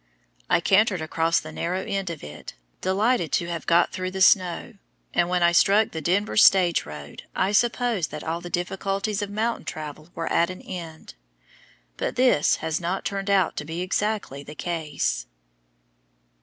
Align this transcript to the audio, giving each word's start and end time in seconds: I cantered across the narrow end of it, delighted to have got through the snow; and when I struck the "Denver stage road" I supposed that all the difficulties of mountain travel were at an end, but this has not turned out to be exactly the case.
I 0.49 0.61
cantered 0.61 0.99
across 1.03 1.39
the 1.39 1.51
narrow 1.51 1.83
end 1.85 2.09
of 2.09 2.23
it, 2.23 2.55
delighted 2.81 3.31
to 3.33 3.47
have 3.49 3.67
got 3.67 3.91
through 3.91 4.09
the 4.09 4.19
snow; 4.23 4.73
and 5.13 5.29
when 5.29 5.43
I 5.43 5.51
struck 5.51 5.91
the 5.91 6.01
"Denver 6.01 6.37
stage 6.37 6.87
road" 6.87 7.25
I 7.35 7.51
supposed 7.51 8.09
that 8.09 8.23
all 8.23 8.41
the 8.41 8.49
difficulties 8.49 9.21
of 9.21 9.29
mountain 9.29 9.65
travel 9.65 10.09
were 10.15 10.25
at 10.33 10.49
an 10.49 10.63
end, 10.63 11.13
but 11.97 12.15
this 12.15 12.55
has 12.65 12.81
not 12.81 13.05
turned 13.05 13.29
out 13.29 13.55
to 13.57 13.63
be 13.63 13.81
exactly 13.81 14.41
the 14.41 14.55
case. 14.55 15.27